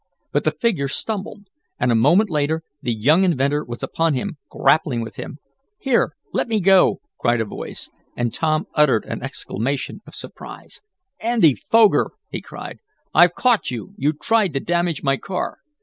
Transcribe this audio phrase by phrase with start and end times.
[0.31, 1.41] But the figure stumbled,
[1.79, 5.37] and, a moment later the young inventor was upon him, grappling with him.
[5.77, 6.13] "Here!
[6.33, 10.81] Let me go!" cried a voice, and Tom uttered an exclamation of surprise.
[11.19, 12.79] "Andy Foger!" he cried.
[13.13, 13.93] "I've caught you!
[13.95, 15.59] You tried to damage my car!"